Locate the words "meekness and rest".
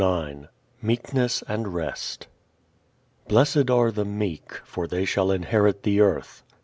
0.81-2.25